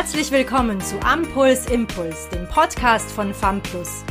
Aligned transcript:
Herzlich 0.00 0.30
willkommen 0.30 0.80
zu 0.80 0.98
Ampuls 1.02 1.66
Impuls, 1.66 2.30
dem 2.30 2.48
Podcast 2.48 3.12
von 3.12 3.34
FAMPLUS. 3.34 4.02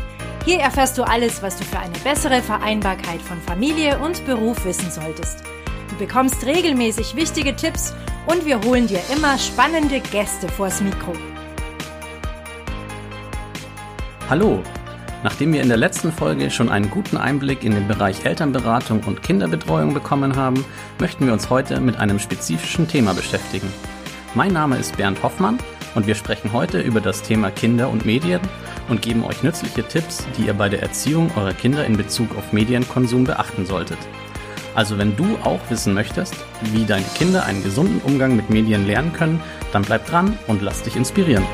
Hier 0.46 0.60
erfährst 0.60 1.00
du 1.00 1.02
alles, 1.02 1.42
was 1.42 1.58
du 1.58 1.64
für 1.64 1.80
eine 1.80 1.98
bessere 2.04 2.44
Vereinbarkeit 2.44 3.20
von 3.20 3.42
Familie 3.42 3.98
und 3.98 4.24
Beruf 4.28 4.66
wissen 4.66 4.92
solltest. 4.92 5.40
Du 5.90 5.96
bekommst 5.96 6.46
regelmäßig 6.46 7.16
wichtige 7.16 7.56
Tipps 7.56 7.96
und 8.28 8.46
wir 8.46 8.62
holen 8.62 8.86
dir 8.86 9.00
immer 9.12 9.36
spannende 9.40 10.00
Gäste 10.00 10.48
vors 10.48 10.80
Mikro. 10.80 11.14
Hallo! 14.30 14.62
Nachdem 15.24 15.54
wir 15.54 15.64
in 15.64 15.70
der 15.70 15.78
letzten 15.78 16.12
Folge 16.12 16.52
schon 16.52 16.70
einen 16.70 16.92
guten 16.92 17.18
Einblick 17.18 17.64
in 17.64 17.74
den 17.74 17.88
Bereich 17.88 18.26
Elternberatung 18.26 19.02
und 19.08 19.24
Kinderbetreuung 19.24 19.96
bekommen 19.96 20.36
haben, 20.36 20.64
möchten 21.00 21.26
wir 21.26 21.34
uns 21.34 21.50
heute 21.50 21.80
mit 21.80 21.98
einem 21.98 22.20
spezifischen 22.20 22.88
Thema 22.88 23.16
beschäftigen. 23.16 23.74
Mein 24.36 24.54
Name 24.54 24.78
ist 24.78 24.96
Bernd 24.96 25.24
Hoffmann 25.24 25.58
und 25.96 26.08
wir 26.08 26.16
sprechen 26.16 26.54
heute 26.54 26.80
über 26.80 27.02
das 27.02 27.22
Thema 27.22 27.52
Kinder 27.52 27.90
und 27.90 28.06
Medien 28.06 28.42
und 28.88 29.02
geben 29.02 29.24
euch 29.24 29.44
nützliche 29.44 29.88
Tipps, 29.88 30.26
die 30.38 30.48
ihr 30.48 30.54
bei 30.54 30.70
der 30.70 30.82
Erziehung 30.82 31.32
eurer 31.36 31.54
Kinder 31.54 31.86
in 31.86 31.98
Bezug 31.98 32.38
auf 32.38 32.54
Medienkonsum 32.54 33.24
beachten 33.24 33.66
solltet. 33.66 34.00
Also 34.76 34.98
wenn 34.98 35.16
du 35.16 35.38
auch 35.44 35.60
wissen 35.70 35.94
möchtest, 35.94 36.36
wie 36.72 36.86
deine 36.86 37.06
Kinder 37.16 37.46
einen 37.46 37.64
gesunden 37.64 38.02
Umgang 38.02 38.36
mit 38.36 38.50
Medien 38.50 38.86
lernen 38.86 39.14
können, 39.14 39.42
dann 39.72 39.82
bleib 39.82 40.06
dran 40.06 40.38
und 40.48 40.62
lass 40.62 40.84
dich 40.84 40.96
inspirieren. 40.96 41.46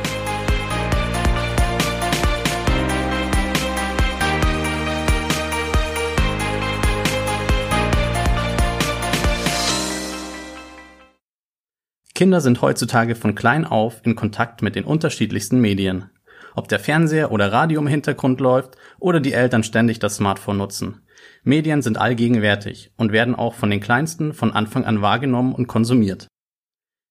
Kinder 12.16 12.40
sind 12.40 12.62
heutzutage 12.62 13.14
von 13.14 13.36
klein 13.36 13.66
auf 13.66 14.00
in 14.06 14.16
Kontakt 14.16 14.62
mit 14.62 14.76
den 14.76 14.86
unterschiedlichsten 14.86 15.60
Medien. 15.60 16.10
Ob 16.56 16.70
der 16.70 16.80
Fernseher 16.80 17.30
oder 17.30 17.52
Radio 17.52 17.82
im 17.82 17.88
Hintergrund 17.88 18.40
läuft 18.40 18.78
oder 19.00 19.20
die 19.20 19.34
Eltern 19.34 19.64
ständig 19.64 20.00
das 20.00 20.16
Smartphone 20.16 20.56
nutzen. 20.56 21.02
Medien 21.44 21.82
sind 21.82 21.98
allgegenwärtig 21.98 22.94
und 22.96 23.12
werden 23.12 23.36
auch 23.36 23.54
von 23.54 23.70
den 23.70 23.82
Kleinsten 23.82 24.34
von 24.34 24.54
Anfang 24.54 24.86
an 24.86 25.02
wahrgenommen 25.02 25.54
und 25.54 25.68
konsumiert. 25.68 26.28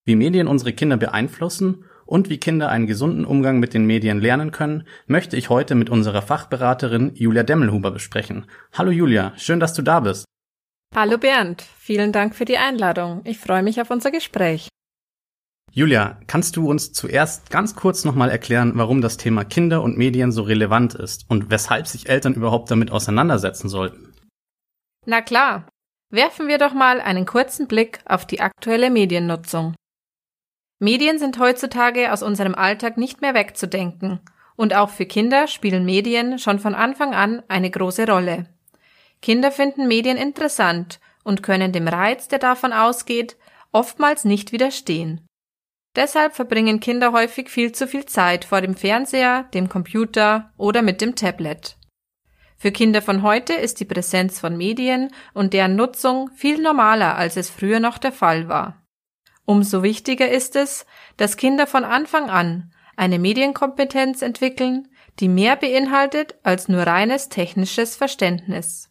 Wie 0.05 0.15
Medien 0.15 0.47
unsere 0.47 0.73
Kinder 0.73 0.97
beeinflussen 0.97 1.85
und 2.07 2.31
wie 2.31 2.39
Kinder 2.39 2.69
einen 2.69 2.87
gesunden 2.87 3.25
Umgang 3.25 3.59
mit 3.59 3.75
den 3.75 3.85
Medien 3.85 4.19
lernen 4.19 4.51
können, 4.51 4.87
möchte 5.05 5.37
ich 5.37 5.49
heute 5.51 5.75
mit 5.75 5.91
unserer 5.91 6.23
Fachberaterin 6.23 7.11
Julia 7.13 7.43
Demmelhuber 7.43 7.91
besprechen. 7.91 8.47
Hallo 8.73 8.89
Julia, 8.89 9.33
schön, 9.37 9.59
dass 9.59 9.75
du 9.75 9.83
da 9.83 9.99
bist. 9.99 10.25
Hallo 10.95 11.19
Bernd, 11.19 11.63
vielen 11.77 12.11
Dank 12.11 12.33
für 12.35 12.45
die 12.45 12.57
Einladung. 12.57 13.21
Ich 13.23 13.37
freue 13.37 13.61
mich 13.61 13.79
auf 13.79 13.91
unser 13.91 14.09
Gespräch. 14.09 14.69
Julia, 15.77 16.17
kannst 16.27 16.55
du 16.55 16.69
uns 16.69 16.93
zuerst 16.93 17.49
ganz 17.49 17.75
kurz 17.75 18.05
nochmal 18.05 18.29
erklären, 18.29 18.71
warum 18.75 19.01
das 19.01 19.17
Thema 19.17 19.43
Kinder 19.43 19.83
und 19.83 19.97
Medien 19.97 20.31
so 20.31 20.43
relevant 20.43 20.95
ist 20.95 21.29
und 21.29 21.51
weshalb 21.51 21.85
sich 21.85 22.07
Eltern 22.07 22.33
überhaupt 22.33 22.71
damit 22.71 22.91
auseinandersetzen 22.91 23.67
sollten? 23.67 24.13
Na 25.05 25.21
klar. 25.21 25.67
Werfen 26.09 26.47
wir 26.47 26.59
doch 26.59 26.73
mal 26.73 27.01
einen 27.01 27.25
kurzen 27.25 27.67
Blick 27.67 27.99
auf 28.05 28.25
die 28.25 28.39
aktuelle 28.39 28.89
Mediennutzung. 28.89 29.75
Medien 30.79 31.19
sind 31.19 31.39
heutzutage 31.39 32.13
aus 32.13 32.23
unserem 32.23 32.55
Alltag 32.55 32.97
nicht 32.97 33.19
mehr 33.19 33.33
wegzudenken, 33.33 34.21
und 34.55 34.73
auch 34.73 34.91
für 34.91 35.05
Kinder 35.05 35.47
spielen 35.47 35.83
Medien 35.83 36.39
schon 36.39 36.59
von 36.59 36.73
Anfang 36.73 37.13
an 37.13 37.43
eine 37.49 37.69
große 37.69 38.07
Rolle. 38.07 38.45
Kinder 39.21 39.51
finden 39.51 39.89
Medien 39.89 40.15
interessant 40.15 41.01
und 41.25 41.43
können 41.43 41.73
dem 41.73 41.89
Reiz, 41.89 42.29
der 42.29 42.39
davon 42.39 42.71
ausgeht, 42.71 43.35
oftmals 43.73 44.23
nicht 44.23 44.53
widerstehen. 44.53 45.27
Deshalb 45.95 46.35
verbringen 46.35 46.79
Kinder 46.79 47.13
häufig 47.13 47.49
viel 47.49 47.71
zu 47.71 47.87
viel 47.87 48.05
Zeit 48.05 48.45
vor 48.45 48.61
dem 48.61 48.75
Fernseher, 48.75 49.43
dem 49.53 49.69
Computer 49.69 50.51
oder 50.57 50.81
mit 50.81 50.99
dem 51.01 51.15
Tablet. 51.15 51.77
Für 52.57 52.71
Kinder 52.71 53.01
von 53.01 53.21
heute 53.21 53.53
ist 53.53 53.79
die 53.79 53.85
Präsenz 53.85 54.39
von 54.39 54.57
Medien 54.57 55.11
und 55.33 55.53
deren 55.53 55.75
Nutzung 55.75 56.29
viel 56.35 56.61
normaler, 56.61 57.15
als 57.15 57.37
es 57.37 57.49
früher 57.49 57.79
noch 57.79 57.97
der 57.97 58.11
Fall 58.11 58.47
war. 58.49 58.83
Umso 59.45 59.83
wichtiger 59.83 60.29
ist 60.29 60.55
es, 60.55 60.85
dass 61.17 61.37
Kinder 61.37 61.67
von 61.67 61.83
Anfang 61.83 62.29
an 62.29 62.73
eine 62.97 63.19
Medienkompetenz 63.19 64.21
entwickeln, 64.21 64.87
die 65.19 65.27
mehr 65.27 65.55
beinhaltet 65.55 66.35
als 66.43 66.67
nur 66.67 66.83
reines 66.83 67.29
technisches 67.29 67.95
Verständnis. 67.95 68.89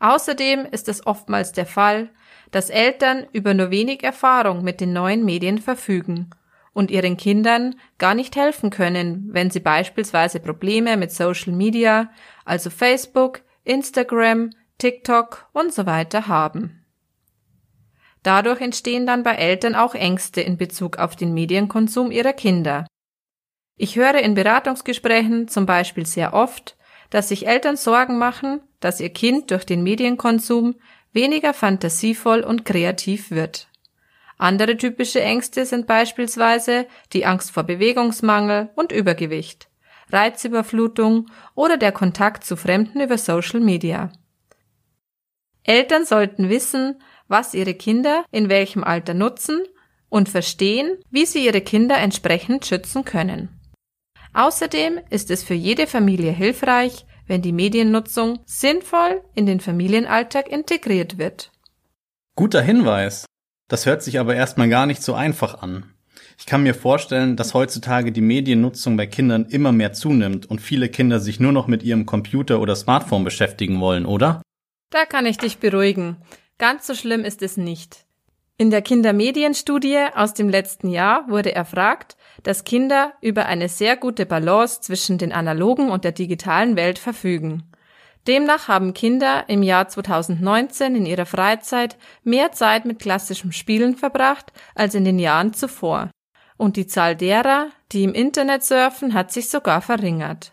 Außerdem 0.00 0.66
ist 0.66 0.88
es 0.88 1.06
oftmals 1.06 1.52
der 1.52 1.66
Fall, 1.66 2.10
dass 2.50 2.70
Eltern 2.70 3.26
über 3.32 3.54
nur 3.54 3.70
wenig 3.70 4.02
Erfahrung 4.02 4.62
mit 4.62 4.80
den 4.80 4.92
neuen 4.92 5.24
Medien 5.24 5.58
verfügen 5.58 6.30
und 6.72 6.90
ihren 6.90 7.16
Kindern 7.16 7.74
gar 7.98 8.14
nicht 8.14 8.36
helfen 8.36 8.70
können, 8.70 9.28
wenn 9.32 9.50
sie 9.50 9.60
beispielsweise 9.60 10.40
Probleme 10.40 10.96
mit 10.96 11.12
Social 11.12 11.52
Media, 11.52 12.10
also 12.44 12.70
Facebook, 12.70 13.42
Instagram, 13.64 14.50
TikTok 14.78 15.48
und 15.52 15.72
so 15.72 15.86
weiter 15.86 16.26
haben. 16.26 16.84
Dadurch 18.22 18.60
entstehen 18.60 19.06
dann 19.06 19.22
bei 19.22 19.34
Eltern 19.34 19.74
auch 19.74 19.94
Ängste 19.94 20.40
in 20.40 20.56
Bezug 20.56 20.98
auf 20.98 21.16
den 21.16 21.32
Medienkonsum 21.32 22.10
ihrer 22.10 22.32
Kinder. 22.32 22.86
Ich 23.76 23.96
höre 23.96 24.20
in 24.20 24.34
Beratungsgesprächen 24.34 25.48
zum 25.48 25.64
Beispiel 25.64 26.04
sehr 26.04 26.34
oft, 26.34 26.76
dass 27.08 27.28
sich 27.28 27.46
Eltern 27.46 27.76
Sorgen 27.76 28.18
machen, 28.18 28.60
dass 28.78 29.00
ihr 29.00 29.10
Kind 29.10 29.50
durch 29.50 29.64
den 29.64 29.82
Medienkonsum 29.82 30.76
weniger 31.12 31.54
fantasievoll 31.54 32.40
und 32.40 32.64
kreativ 32.64 33.30
wird. 33.30 33.68
Andere 34.38 34.76
typische 34.76 35.20
Ängste 35.20 35.66
sind 35.66 35.86
beispielsweise 35.86 36.86
die 37.12 37.26
Angst 37.26 37.50
vor 37.50 37.64
Bewegungsmangel 37.64 38.70
und 38.74 38.90
Übergewicht, 38.90 39.68
Reizüberflutung 40.10 41.26
oder 41.54 41.76
der 41.76 41.92
Kontakt 41.92 42.44
zu 42.44 42.56
Fremden 42.56 43.00
über 43.00 43.18
Social 43.18 43.60
Media. 43.60 44.12
Eltern 45.62 46.06
sollten 46.06 46.48
wissen, 46.48 47.02
was 47.28 47.54
ihre 47.54 47.74
Kinder 47.74 48.24
in 48.30 48.48
welchem 48.48 48.82
Alter 48.82 49.14
nutzen 49.14 49.62
und 50.08 50.28
verstehen, 50.28 50.98
wie 51.10 51.26
sie 51.26 51.44
ihre 51.44 51.60
Kinder 51.60 51.98
entsprechend 51.98 52.66
schützen 52.66 53.04
können. 53.04 53.60
Außerdem 54.32 55.00
ist 55.10 55.30
es 55.30 55.42
für 55.42 55.54
jede 55.54 55.86
Familie 55.86 56.32
hilfreich, 56.32 57.04
wenn 57.30 57.42
die 57.42 57.52
Mediennutzung 57.52 58.40
sinnvoll 58.44 59.22
in 59.36 59.46
den 59.46 59.60
Familienalltag 59.60 60.48
integriert 60.48 61.16
wird. 61.16 61.52
Guter 62.34 62.60
Hinweis. 62.60 63.24
Das 63.68 63.86
hört 63.86 64.02
sich 64.02 64.18
aber 64.18 64.34
erstmal 64.34 64.68
gar 64.68 64.86
nicht 64.86 65.00
so 65.00 65.14
einfach 65.14 65.62
an. 65.62 65.94
Ich 66.38 66.46
kann 66.46 66.64
mir 66.64 66.74
vorstellen, 66.74 67.36
dass 67.36 67.54
heutzutage 67.54 68.10
die 68.10 68.20
Mediennutzung 68.20 68.96
bei 68.96 69.06
Kindern 69.06 69.44
immer 69.44 69.70
mehr 69.70 69.92
zunimmt 69.92 70.50
und 70.50 70.60
viele 70.60 70.88
Kinder 70.88 71.20
sich 71.20 71.38
nur 71.38 71.52
noch 71.52 71.68
mit 71.68 71.84
ihrem 71.84 72.04
Computer 72.04 72.60
oder 72.60 72.74
Smartphone 72.74 73.22
beschäftigen 73.22 73.78
wollen, 73.78 74.06
oder? 74.06 74.42
Da 74.90 75.04
kann 75.04 75.24
ich 75.24 75.38
dich 75.38 75.58
beruhigen. 75.58 76.16
Ganz 76.58 76.88
so 76.88 76.96
schlimm 76.96 77.24
ist 77.24 77.42
es 77.42 77.56
nicht. 77.56 78.06
In 78.56 78.70
der 78.70 78.82
Kindermedienstudie 78.82 80.06
aus 80.16 80.34
dem 80.34 80.48
letzten 80.48 80.90
Jahr 80.90 81.28
wurde 81.28 81.54
erfragt, 81.54 82.16
dass 82.42 82.64
Kinder 82.64 83.12
über 83.20 83.46
eine 83.46 83.68
sehr 83.68 83.96
gute 83.96 84.26
Balance 84.26 84.80
zwischen 84.80 85.18
den 85.18 85.32
analogen 85.32 85.90
und 85.90 86.04
der 86.04 86.12
digitalen 86.12 86.76
Welt 86.76 86.98
verfügen. 86.98 87.64
Demnach 88.26 88.68
haben 88.68 88.92
Kinder 88.92 89.44
im 89.48 89.62
Jahr 89.62 89.88
2019 89.88 90.94
in 90.94 91.06
ihrer 91.06 91.26
Freizeit 91.26 91.96
mehr 92.22 92.52
Zeit 92.52 92.84
mit 92.84 92.98
klassischem 92.98 93.52
Spielen 93.52 93.96
verbracht 93.96 94.52
als 94.74 94.94
in 94.94 95.04
den 95.04 95.18
Jahren 95.18 95.54
zuvor. 95.54 96.10
Und 96.56 96.76
die 96.76 96.86
Zahl 96.86 97.16
derer, 97.16 97.68
die 97.92 98.04
im 98.04 98.12
Internet 98.12 98.62
surfen, 98.62 99.14
hat 99.14 99.32
sich 99.32 99.48
sogar 99.48 99.80
verringert. 99.80 100.52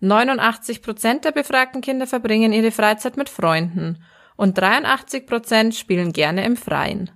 89 0.00 0.80
Prozent 0.80 1.26
der 1.26 1.32
befragten 1.32 1.82
Kinder 1.82 2.06
verbringen 2.06 2.54
ihre 2.54 2.70
Freizeit 2.70 3.18
mit 3.18 3.28
Freunden 3.28 4.02
und 4.36 4.56
83 4.56 5.26
Prozent 5.26 5.74
spielen 5.74 6.14
gerne 6.14 6.44
im 6.46 6.56
Freien. 6.56 7.10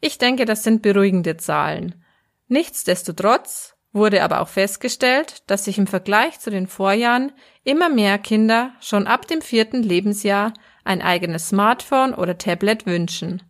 Ich 0.00 0.18
denke, 0.18 0.44
das 0.44 0.64
sind 0.64 0.82
beruhigende 0.82 1.36
Zahlen. 1.36 2.01
Nichtsdestotrotz 2.48 3.74
wurde 3.92 4.22
aber 4.22 4.40
auch 4.40 4.48
festgestellt, 4.48 5.42
dass 5.46 5.64
sich 5.64 5.78
im 5.78 5.86
Vergleich 5.86 6.40
zu 6.40 6.50
den 6.50 6.66
Vorjahren 6.66 7.32
immer 7.64 7.88
mehr 7.88 8.18
Kinder 8.18 8.72
schon 8.80 9.06
ab 9.06 9.26
dem 9.26 9.42
vierten 9.42 9.82
Lebensjahr 9.82 10.54
ein 10.84 11.02
eigenes 11.02 11.48
Smartphone 11.48 12.14
oder 12.14 12.38
Tablet 12.38 12.86
wünschen. 12.86 13.42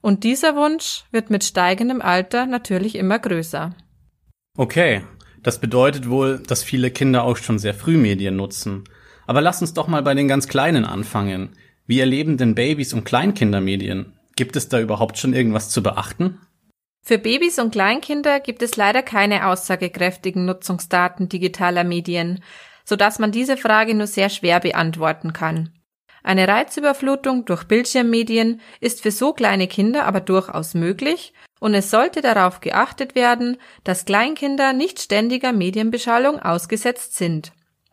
Und 0.00 0.24
dieser 0.24 0.54
Wunsch 0.54 1.04
wird 1.10 1.30
mit 1.30 1.42
steigendem 1.42 2.00
Alter 2.00 2.46
natürlich 2.46 2.94
immer 2.94 3.18
größer. 3.18 3.74
Okay, 4.56 5.02
das 5.42 5.60
bedeutet 5.60 6.08
wohl, 6.08 6.40
dass 6.40 6.62
viele 6.62 6.90
Kinder 6.90 7.24
auch 7.24 7.36
schon 7.36 7.58
sehr 7.58 7.74
früh 7.74 7.96
Medien 7.96 8.36
nutzen. 8.36 8.84
Aber 9.26 9.40
lass 9.40 9.60
uns 9.60 9.74
doch 9.74 9.88
mal 9.88 10.02
bei 10.02 10.14
den 10.14 10.28
ganz 10.28 10.48
Kleinen 10.48 10.84
anfangen. 10.84 11.50
Wie 11.86 12.00
erleben 12.00 12.36
denn 12.36 12.54
Babys 12.54 12.92
und 12.92 13.04
Kleinkinder 13.04 13.60
Medien? 13.60 14.18
Gibt 14.36 14.56
es 14.56 14.68
da 14.68 14.80
überhaupt 14.80 15.18
schon 15.18 15.34
irgendwas 15.34 15.70
zu 15.70 15.82
beachten? 15.82 16.40
Für 17.08 17.16
Babys 17.16 17.58
und 17.58 17.70
Kleinkinder 17.70 18.38
gibt 18.38 18.60
es 18.60 18.76
leider 18.76 19.00
keine 19.00 19.46
aussagekräftigen 19.46 20.44
Nutzungsdaten 20.44 21.30
digitaler 21.30 21.82
Medien, 21.82 22.44
so 22.84 22.96
dass 22.96 23.18
man 23.18 23.32
diese 23.32 23.56
Frage 23.56 23.94
nur 23.94 24.06
sehr 24.06 24.28
schwer 24.28 24.60
beantworten 24.60 25.32
kann. 25.32 25.70
Eine 26.22 26.46
Reizüberflutung 26.46 27.46
durch 27.46 27.64
Bildschirmmedien 27.64 28.60
ist 28.80 29.00
für 29.00 29.10
so 29.10 29.32
kleine 29.32 29.68
Kinder 29.68 30.04
aber 30.04 30.20
durchaus 30.20 30.74
möglich 30.74 31.32
und 31.60 31.72
es 31.72 31.90
sollte 31.90 32.20
darauf 32.20 32.60
geachtet 32.60 33.14
werden, 33.14 33.56
dass 33.84 34.04
Kleinkinder 34.04 34.74
nicht 34.74 35.00
ständiger 35.00 35.54
Medienbeschallung 35.54 36.38
ausgesetzt 36.38 37.16
sind. 37.16 37.52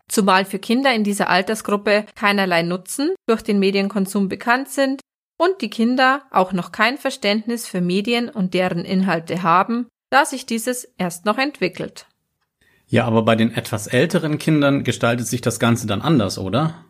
Zumal 0.10 0.44
für 0.44 0.60
Kinder 0.60 0.94
in 0.94 1.06
dieser 1.06 1.30
Altersgruppe 1.30 2.06
keinerlei 2.16 2.64
Nutzen 2.64 3.16
durch 3.28 3.44
den 3.44 3.60
Medienkonsum 3.60 4.28
bekannt 4.28 4.68
sind 4.68 5.00
und 5.38 5.62
die 5.62 5.70
Kinder 5.70 6.24
auch 6.32 6.54
noch 6.54 6.72
kein 6.72 6.98
Verständnis 6.98 7.68
für 7.68 7.82
Medien 7.82 8.30
und 8.30 8.54
deren 8.54 8.86
Inhalte 8.86 9.44
haben, 9.44 9.88
da 10.10 10.26
sich 10.26 10.46
dieses 10.46 10.86
erst 10.98 11.26
noch 11.26 11.38
entwickelt. 11.38 12.08
Ja, 12.88 13.06
aber 13.06 13.24
bei 13.24 13.36
den 13.36 13.54
etwas 13.54 13.88
älteren 13.88 14.38
Kindern 14.38 14.84
gestaltet 14.84 15.28
sich 15.28 15.42
das 15.42 15.60
Ganze 15.60 15.88
dann 15.88 16.02
anders, 16.02 16.38
oder? 16.38 16.86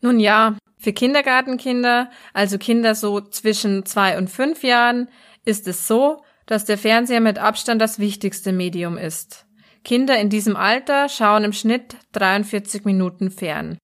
Nun 0.00 0.18
ja, 0.18 0.56
für 0.78 0.92
Kindergartenkinder, 0.92 2.10
also 2.32 2.58
Kinder 2.58 2.94
so 2.94 3.20
zwischen 3.20 3.84
zwei 3.86 4.18
und 4.18 4.30
fünf 4.30 4.62
Jahren, 4.62 5.08
ist 5.44 5.68
es 5.68 5.86
so, 5.86 6.22
dass 6.46 6.64
der 6.64 6.78
Fernseher 6.78 7.20
mit 7.20 7.38
Abstand 7.38 7.80
das 7.80 7.98
wichtigste 7.98 8.52
Medium 8.52 8.96
ist. 8.96 9.46
Kinder 9.84 10.18
in 10.18 10.30
diesem 10.30 10.56
Alter 10.56 11.08
schauen 11.08 11.44
im 11.44 11.52
Schnitt 11.52 11.96
43 12.12 12.84
Minuten 12.84 13.30
fern. 13.30 13.78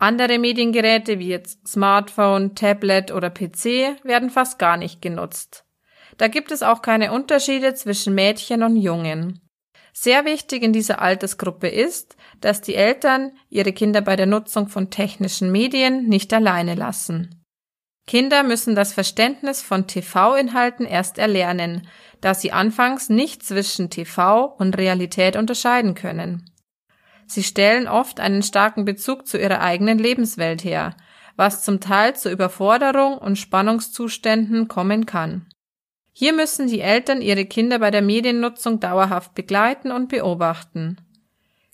Andere 0.00 0.38
Mediengeräte 0.38 1.18
wie 1.18 1.28
jetzt 1.28 1.68
Smartphone, 1.68 2.54
Tablet 2.54 3.12
oder 3.12 3.28
PC 3.28 4.02
werden 4.02 4.30
fast 4.30 4.58
gar 4.58 4.78
nicht 4.78 5.02
genutzt. 5.02 5.66
Da 6.16 6.28
gibt 6.28 6.52
es 6.52 6.62
auch 6.62 6.80
keine 6.80 7.12
Unterschiede 7.12 7.74
zwischen 7.74 8.14
Mädchen 8.14 8.62
und 8.62 8.76
Jungen. 8.76 9.40
Sehr 9.92 10.24
wichtig 10.24 10.62
in 10.62 10.72
dieser 10.72 11.02
Altersgruppe 11.02 11.68
ist, 11.68 12.16
dass 12.40 12.62
die 12.62 12.76
Eltern 12.76 13.32
ihre 13.50 13.74
Kinder 13.74 14.00
bei 14.00 14.16
der 14.16 14.24
Nutzung 14.24 14.68
von 14.68 14.88
technischen 14.88 15.52
Medien 15.52 16.08
nicht 16.08 16.32
alleine 16.32 16.76
lassen. 16.76 17.44
Kinder 18.06 18.42
müssen 18.42 18.74
das 18.74 18.94
Verständnis 18.94 19.60
von 19.60 19.86
TV-Inhalten 19.86 20.86
erst 20.86 21.18
erlernen, 21.18 21.86
da 22.22 22.32
sie 22.32 22.52
anfangs 22.52 23.10
nicht 23.10 23.42
zwischen 23.44 23.90
TV 23.90 24.46
und 24.46 24.78
Realität 24.78 25.36
unterscheiden 25.36 25.94
können. 25.94 26.49
Sie 27.30 27.44
stellen 27.44 27.86
oft 27.86 28.18
einen 28.18 28.42
starken 28.42 28.84
Bezug 28.84 29.28
zu 29.28 29.38
ihrer 29.38 29.60
eigenen 29.60 30.00
Lebenswelt 30.00 30.64
her, 30.64 30.96
was 31.36 31.62
zum 31.62 31.78
Teil 31.78 32.16
zu 32.16 32.28
Überforderung 32.28 33.18
und 33.18 33.38
Spannungszuständen 33.38 34.66
kommen 34.66 35.06
kann. 35.06 35.46
Hier 36.12 36.32
müssen 36.32 36.66
die 36.66 36.80
Eltern 36.80 37.22
ihre 37.22 37.44
Kinder 37.44 37.78
bei 37.78 37.92
der 37.92 38.02
Mediennutzung 38.02 38.80
dauerhaft 38.80 39.36
begleiten 39.36 39.92
und 39.92 40.08
beobachten. 40.08 40.96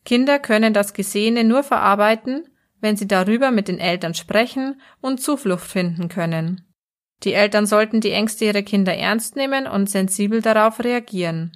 Kinder 0.04 0.38
können 0.38 0.74
das 0.74 0.92
Gesehene 0.92 1.42
nur 1.42 1.62
verarbeiten, 1.62 2.46
wenn 2.82 2.98
sie 2.98 3.08
darüber 3.08 3.50
mit 3.50 3.68
den 3.68 3.78
Eltern 3.78 4.12
sprechen 4.12 4.78
und 5.00 5.22
Zuflucht 5.22 5.66
finden 5.66 6.10
können. 6.10 6.66
Die 7.22 7.32
Eltern 7.32 7.64
sollten 7.64 8.02
die 8.02 8.12
Ängste 8.12 8.44
ihrer 8.44 8.60
Kinder 8.60 8.94
ernst 8.94 9.36
nehmen 9.36 9.66
und 9.66 9.88
sensibel 9.88 10.42
darauf 10.42 10.84
reagieren. 10.84 11.52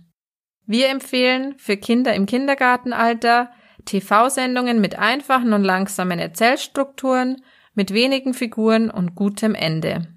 Wir 0.65 0.89
empfehlen 0.89 1.55
für 1.59 1.77
Kinder 1.77 2.15
im 2.15 2.25
Kindergartenalter 2.25 3.51
TV-Sendungen 3.85 4.81
mit 4.81 4.99
einfachen 4.99 5.53
und 5.53 5.65
langsamen 5.65 6.19
Erzählstrukturen, 6.19 7.43
mit 7.75 7.93
wenigen 7.93 8.35
Figuren 8.35 8.91
und 8.91 9.15
gutem 9.15 9.55
Ende. 9.55 10.09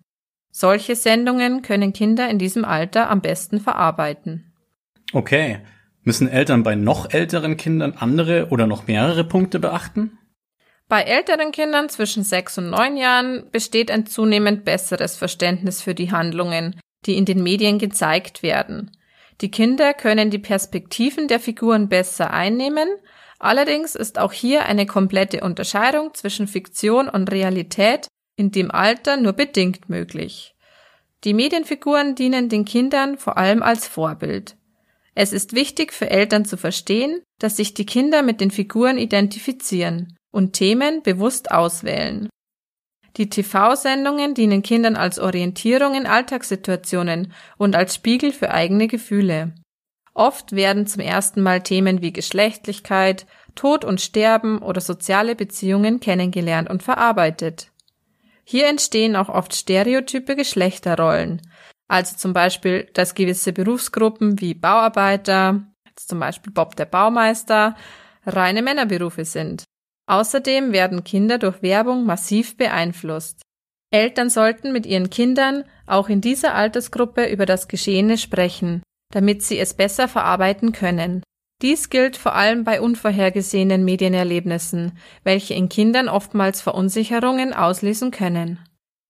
Solche 0.51 0.95
Sendungen 0.95 1.61
können 1.61 1.93
Kinder 1.93 2.29
in 2.29 2.37
diesem 2.37 2.65
Alter 2.65 3.09
am 3.09 3.21
besten 3.21 3.59
verarbeiten. 3.59 4.53
Okay. 5.13 5.59
Müssen 6.03 6.27
Eltern 6.27 6.63
bei 6.63 6.75
noch 6.75 7.11
älteren 7.11 7.55
Kindern 7.55 7.93
andere 7.97 8.49
oder 8.49 8.67
noch 8.67 8.87
mehrere 8.87 9.23
Punkte 9.23 9.59
beachten? 9.59 10.17
Bei 10.89 11.01
älteren 11.01 11.51
Kindern 11.51 11.89
zwischen 11.89 12.23
sechs 12.23 12.57
und 12.57 12.69
neun 12.69 12.97
Jahren 12.97 13.49
besteht 13.51 13.89
ein 13.89 14.05
zunehmend 14.05 14.65
besseres 14.65 15.15
Verständnis 15.15 15.81
für 15.81 15.95
die 15.95 16.11
Handlungen, 16.11 16.79
die 17.05 17.17
in 17.17 17.25
den 17.25 17.41
Medien 17.41 17.79
gezeigt 17.79 18.43
werden. 18.43 18.91
Die 19.41 19.49
Kinder 19.49 19.93
können 19.93 20.29
die 20.29 20.39
Perspektiven 20.39 21.27
der 21.27 21.39
Figuren 21.39 21.89
besser 21.89 22.31
einnehmen, 22.31 22.87
allerdings 23.43 23.95
ist 23.95 24.19
auch 24.19 24.31
hier 24.31 24.65
eine 24.65 24.85
komplette 24.85 25.41
Unterscheidung 25.41 26.13
zwischen 26.13 26.47
Fiktion 26.47 27.09
und 27.09 27.31
Realität 27.31 28.07
in 28.35 28.51
dem 28.51 28.71
Alter 28.71 29.17
nur 29.17 29.33
bedingt 29.33 29.89
möglich. 29.89 30.55
Die 31.23 31.33
Medienfiguren 31.33 32.15
dienen 32.15 32.49
den 32.49 32.65
Kindern 32.65 33.17
vor 33.17 33.37
allem 33.37 33.63
als 33.63 33.87
Vorbild. 33.87 34.57
Es 35.15 35.31
ist 35.31 35.53
wichtig 35.53 35.93
für 35.93 36.09
Eltern 36.09 36.43
zu 36.43 36.57
verstehen, 36.57 37.21
dass 37.39 37.57
sich 37.57 37.73
die 37.73 37.85
Kinder 37.85 38.23
mit 38.23 38.41
den 38.41 38.51
Figuren 38.51 38.97
identifizieren 38.97 40.17
und 40.31 40.53
Themen 40.53 41.03
bewusst 41.03 41.51
auswählen. 41.51 42.29
Die 43.17 43.29
TV-Sendungen 43.29 44.33
dienen 44.33 44.63
Kindern 44.63 44.95
als 44.95 45.19
Orientierung 45.19 45.93
in 45.93 46.07
Alltagssituationen 46.07 47.31
und 47.57 47.75
als 47.75 47.93
Spiegel 47.93 48.31
für 48.31 48.49
eigene 48.49 48.87
Gefühle. 48.87 49.53
Oft 50.13 50.51
werden 50.51 50.85
zum 50.85 51.01
ersten 51.01 51.41
Mal 51.41 51.61
Themen 51.61 52.01
wie 52.01 52.13
Geschlechtlichkeit, 52.13 53.25
Tod 53.55 53.83
und 53.83 54.01
Sterben 54.01 54.59
oder 54.59 54.81
soziale 54.81 55.35
Beziehungen 55.35 55.99
kennengelernt 55.99 56.69
und 56.69 56.83
verarbeitet. 56.83 57.71
Hier 58.43 58.67
entstehen 58.67 59.15
auch 59.15 59.29
oft 59.29 59.55
stereotype 59.55 60.35
Geschlechterrollen, 60.35 61.41
also 61.87 62.15
zum 62.17 62.33
Beispiel, 62.33 62.89
dass 62.93 63.15
gewisse 63.15 63.53
Berufsgruppen 63.53 64.39
wie 64.39 64.53
Bauarbeiter, 64.53 65.63
zum 65.95 66.19
Beispiel 66.19 66.51
Bob 66.51 66.75
der 66.75 66.85
Baumeister, 66.85 67.75
reine 68.25 68.61
Männerberufe 68.61 69.25
sind. 69.25 69.63
Außerdem 70.07 70.73
werden 70.73 71.03
Kinder 71.03 71.37
durch 71.37 71.61
Werbung 71.61 72.05
massiv 72.05 72.57
beeinflusst. 72.57 73.41
Eltern 73.91 74.29
sollten 74.29 74.73
mit 74.73 74.85
ihren 74.85 75.09
Kindern 75.09 75.63
auch 75.85 76.09
in 76.09 76.19
dieser 76.19 76.55
Altersgruppe 76.55 77.25
über 77.27 77.45
das 77.45 77.67
Geschehene 77.67 78.17
sprechen, 78.17 78.81
damit 79.13 79.43
sie 79.43 79.59
es 79.59 79.75
besser 79.75 80.07
verarbeiten 80.07 80.71
können. 80.71 81.21
Dies 81.61 81.89
gilt 81.89 82.17
vor 82.17 82.33
allem 82.33 82.63
bei 82.63 82.81
unvorhergesehenen 82.81 83.85
Medienerlebnissen, 83.85 84.97
welche 85.23 85.53
in 85.53 85.69
Kindern 85.69 86.09
oftmals 86.09 86.61
Verunsicherungen 86.61 87.53
auslösen 87.53 88.09
können. 88.09 88.59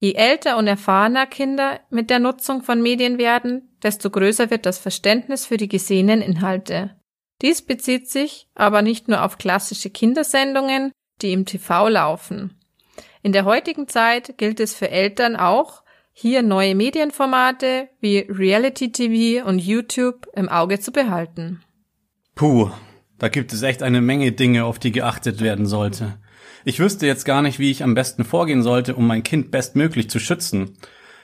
Je 0.01 0.15
älter 0.15 0.57
und 0.57 0.67
erfahrener 0.67 1.25
Kinder 1.25 1.79
mit 1.89 2.09
der 2.09 2.19
Nutzung 2.19 2.61
von 2.61 2.81
Medien 2.81 3.17
werden, 3.17 3.77
desto 3.81 4.09
größer 4.09 4.51
wird 4.51 4.65
das 4.65 4.77
Verständnis 4.77 5.45
für 5.45 5.55
die 5.55 5.69
gesehenen 5.69 6.21
Inhalte. 6.21 6.97
Dies 7.41 7.61
bezieht 7.61 8.09
sich 8.09 8.49
aber 8.55 8.81
nicht 8.81 9.07
nur 9.07 9.23
auf 9.23 9.37
klassische 9.37 9.89
Kindersendungen, 9.89 10.91
die 11.21 11.31
im 11.31 11.45
TV 11.45 11.87
laufen. 11.87 12.59
In 13.21 13.31
der 13.31 13.45
heutigen 13.45 13.87
Zeit 13.87 14.37
gilt 14.37 14.59
es 14.59 14.75
für 14.75 14.91
Eltern 14.91 15.37
auch, 15.37 15.82
hier 16.13 16.43
neue 16.43 16.75
Medienformate 16.75 17.89
wie 17.99 18.19
Reality 18.19 18.91
TV 18.91 19.45
und 19.47 19.59
YouTube 19.59 20.27
im 20.35 20.47
Auge 20.47 20.79
zu 20.79 20.91
behalten. 20.91 21.63
Puh, 22.35 22.69
da 23.17 23.29
gibt 23.29 23.51
es 23.51 23.63
echt 23.63 23.83
eine 23.83 23.99
Menge 23.99 24.31
Dinge, 24.31 24.65
auf 24.65 24.79
die 24.79 24.91
geachtet 24.91 25.41
werden 25.41 25.65
sollte. 25.65 26.19
Ich 26.65 26.79
wüsste 26.79 27.07
jetzt 27.07 27.25
gar 27.25 27.41
nicht, 27.41 27.59
wie 27.59 27.71
ich 27.71 27.83
am 27.83 27.95
besten 27.95 28.23
vorgehen 28.23 28.61
sollte, 28.61 28.95
um 28.95 29.07
mein 29.07 29.23
Kind 29.23 29.51
bestmöglich 29.51 30.09
zu 30.09 30.19
schützen. 30.19 30.77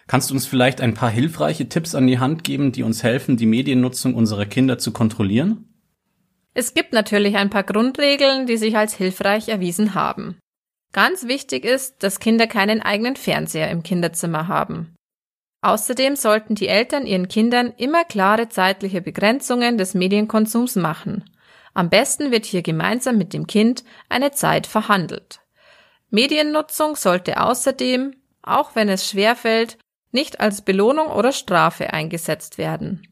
Kannst 0.08 0.32
du 0.32 0.34
uns 0.34 0.48
vielleicht 0.48 0.82
ein 0.82 0.96
paar 0.96 1.12
hilfreiche 1.12 1.70
Tipps 1.70 1.94
an 1.94 2.08
die 2.08 2.20
Hand 2.20 2.44
geben, 2.44 2.72
die 2.72 2.84
uns 2.84 3.04
helfen, 3.04 3.38
die 3.38 3.46
Mediennutzung 3.46 4.16
unserer 4.16 4.48
Kinder 4.48 4.80
zu 4.80 4.92
kontrollieren? 4.92 5.66
Es 6.56 6.74
gibt 6.74 6.94
natürlich 6.94 7.36
ein 7.36 7.52
paar 7.52 7.64
Grundregeln, 7.64 8.48
die 8.48 8.58
sich 8.58 8.76
als 8.76 8.96
hilfreich 8.96 9.50
erwiesen 9.50 9.94
haben. 9.94 10.38
Ganz 10.92 11.28
wichtig 11.28 11.66
ist, 11.66 12.02
dass 12.04 12.20
Kinder 12.20 12.48
keinen 12.48 12.82
eigenen 12.82 13.16
Fernseher 13.16 13.70
im 13.70 13.84
Kinderzimmer 13.84 14.48
haben. 14.48 14.96
Außerdem 15.62 16.16
sollten 16.16 16.56
die 16.56 16.68
Eltern 16.68 17.06
ihren 17.06 17.28
Kindern 17.28 17.74
immer 17.78 18.06
klare 18.06 18.50
zeitliche 18.50 19.02
Begrenzungen 19.02 19.78
des 19.78 19.94
Medienkonsums 19.94 20.76
machen. 20.76 21.30
Am 21.74 21.90
besten 21.90 22.32
wird 22.32 22.46
hier 22.46 22.62
gemeinsam 22.62 23.18
mit 23.18 23.34
dem 23.34 23.46
Kind 23.46 23.84
eine 24.08 24.32
Zeit 24.32 24.68
verhandelt. 24.68 25.42
Mediennutzung 26.10 26.96
sollte 26.96 27.42
außerdem, 27.42 28.16
auch 28.42 28.76
wenn 28.76 28.90
es 28.90 29.08
schwerfällt, 29.08 29.78
nicht 30.12 30.40
als 30.40 30.64
Belohnung 30.64 31.08
oder 31.08 31.32
Strafe 31.32 31.94
eingesetzt 31.94 32.58
werden. 32.58 33.08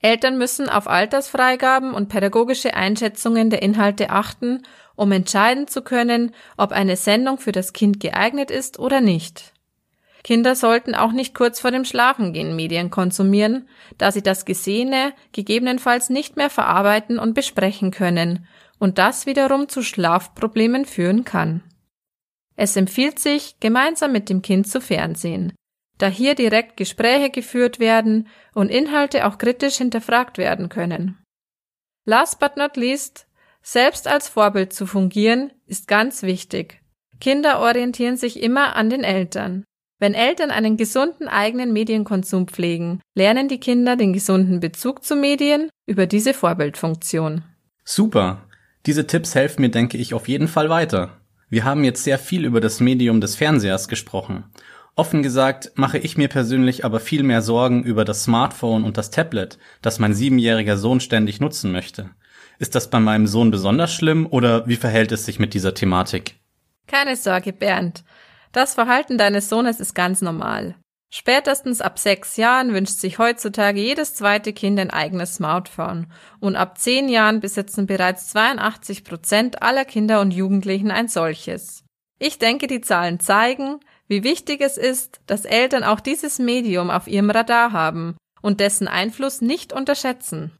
Eltern 0.00 0.38
müssen 0.38 0.68
auf 0.68 0.86
Altersfreigaben 0.86 1.92
und 1.92 2.08
pädagogische 2.08 2.74
Einschätzungen 2.74 3.50
der 3.50 3.62
Inhalte 3.62 4.10
achten, 4.10 4.62
um 4.94 5.10
entscheiden 5.12 5.66
zu 5.66 5.82
können, 5.82 6.34
ob 6.56 6.72
eine 6.72 6.96
Sendung 6.96 7.38
für 7.38 7.52
das 7.52 7.72
Kind 7.72 7.98
geeignet 7.98 8.50
ist 8.50 8.78
oder 8.78 9.00
nicht. 9.00 9.52
Kinder 10.22 10.54
sollten 10.54 10.94
auch 10.94 11.12
nicht 11.12 11.34
kurz 11.34 11.60
vor 11.60 11.70
dem 11.70 11.84
Schlafengehen 11.84 12.54
Medien 12.54 12.90
konsumieren, 12.90 13.68
da 13.96 14.12
sie 14.12 14.22
das 14.22 14.44
Gesehene 14.44 15.12
gegebenenfalls 15.32 16.10
nicht 16.10 16.36
mehr 16.36 16.50
verarbeiten 16.50 17.18
und 17.18 17.34
besprechen 17.34 17.90
können 17.90 18.46
und 18.78 18.98
das 18.98 19.26
wiederum 19.26 19.68
zu 19.68 19.82
Schlafproblemen 19.82 20.84
führen 20.84 21.24
kann. 21.24 21.62
Es 22.56 22.76
empfiehlt 22.76 23.18
sich, 23.20 23.60
gemeinsam 23.60 24.12
mit 24.12 24.28
dem 24.28 24.42
Kind 24.42 24.68
zu 24.68 24.80
fernsehen, 24.80 25.52
da 25.98 26.06
hier 26.08 26.34
direkt 26.34 26.76
Gespräche 26.76 27.30
geführt 27.30 27.78
werden 27.78 28.28
und 28.54 28.70
Inhalte 28.70 29.26
auch 29.26 29.38
kritisch 29.38 29.76
hinterfragt 29.76 30.38
werden 30.38 30.68
können. 30.68 31.18
Last 32.04 32.38
but 32.38 32.56
not 32.56 32.76
least, 32.76 33.26
selbst 33.62 34.08
als 34.08 34.28
Vorbild 34.28 34.72
zu 34.72 34.86
fungieren, 34.86 35.52
ist 35.66 35.88
ganz 35.88 36.22
wichtig. 36.22 36.80
Kinder 37.20 37.60
orientieren 37.60 38.16
sich 38.16 38.42
immer 38.42 38.76
an 38.76 38.90
den 38.90 39.04
Eltern. 39.04 39.64
Wenn 40.00 40.14
Eltern 40.14 40.52
einen 40.52 40.76
gesunden 40.76 41.26
eigenen 41.26 41.72
Medienkonsum 41.72 42.46
pflegen, 42.46 43.00
lernen 43.14 43.48
die 43.48 43.58
Kinder 43.58 43.96
den 43.96 44.12
gesunden 44.12 44.60
Bezug 44.60 45.04
zu 45.04 45.16
Medien 45.16 45.70
über 45.86 46.06
diese 46.06 46.34
Vorbildfunktion. 46.34 47.42
Super. 47.84 48.44
Diese 48.86 49.08
Tipps 49.08 49.34
helfen 49.34 49.62
mir, 49.62 49.70
denke 49.70 49.98
ich, 49.98 50.14
auf 50.14 50.28
jeden 50.28 50.46
Fall 50.46 50.70
weiter. 50.70 51.20
Wir 51.50 51.64
haben 51.64 51.82
jetzt 51.82 52.04
sehr 52.04 52.18
viel 52.18 52.44
über 52.44 52.60
das 52.60 52.78
Medium 52.78 53.20
des 53.20 53.34
Fernsehers 53.34 53.88
gesprochen. 53.88 54.44
Offen 54.98 55.22
gesagt 55.22 55.70
mache 55.76 55.96
ich 55.98 56.16
mir 56.16 56.26
persönlich 56.26 56.84
aber 56.84 56.98
viel 56.98 57.22
mehr 57.22 57.40
Sorgen 57.40 57.84
über 57.84 58.04
das 58.04 58.24
Smartphone 58.24 58.82
und 58.82 58.96
das 58.96 59.12
Tablet, 59.12 59.56
das 59.80 60.00
mein 60.00 60.12
siebenjähriger 60.12 60.76
Sohn 60.76 60.98
ständig 60.98 61.40
nutzen 61.40 61.70
möchte. 61.70 62.10
Ist 62.58 62.74
das 62.74 62.90
bei 62.90 62.98
meinem 62.98 63.28
Sohn 63.28 63.52
besonders 63.52 63.94
schlimm 63.94 64.26
oder 64.26 64.66
wie 64.66 64.74
verhält 64.74 65.12
es 65.12 65.24
sich 65.24 65.38
mit 65.38 65.54
dieser 65.54 65.72
Thematik? 65.72 66.34
Keine 66.88 67.14
Sorge, 67.14 67.52
Bernd. 67.52 68.02
Das 68.50 68.74
Verhalten 68.74 69.18
deines 69.18 69.48
Sohnes 69.48 69.78
ist 69.78 69.94
ganz 69.94 70.20
normal. 70.20 70.74
Spätestens 71.10 71.80
ab 71.80 72.00
sechs 72.00 72.36
Jahren 72.36 72.74
wünscht 72.74 72.98
sich 72.98 73.20
heutzutage 73.20 73.80
jedes 73.80 74.16
zweite 74.16 74.52
Kind 74.52 74.80
ein 74.80 74.90
eigenes 74.90 75.36
Smartphone 75.36 76.08
und 76.40 76.56
ab 76.56 76.76
zehn 76.76 77.08
Jahren 77.08 77.38
besitzen 77.38 77.86
bereits 77.86 78.30
82 78.30 79.04
Prozent 79.04 79.62
aller 79.62 79.84
Kinder 79.84 80.20
und 80.20 80.34
Jugendlichen 80.34 80.90
ein 80.90 81.06
solches. 81.06 81.84
Ich 82.18 82.38
denke, 82.38 82.66
die 82.66 82.80
Zahlen 82.80 83.20
zeigen, 83.20 83.78
wie 84.08 84.24
wichtig 84.24 84.60
es 84.60 84.76
ist, 84.76 85.20
dass 85.26 85.44
Eltern 85.44 85.84
auch 85.84 86.00
dieses 86.00 86.38
Medium 86.38 86.90
auf 86.90 87.06
ihrem 87.06 87.30
Radar 87.30 87.72
haben 87.72 88.16
und 88.42 88.60
dessen 88.60 88.88
Einfluss 88.88 89.40
nicht 89.40 89.72
unterschätzen. 89.72 90.52